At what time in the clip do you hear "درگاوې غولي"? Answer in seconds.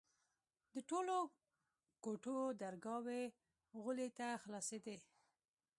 2.61-4.09